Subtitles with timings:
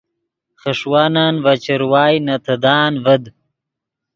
[0.61, 3.23] خݰوانن ڤے چروائے نے تیدان ڤد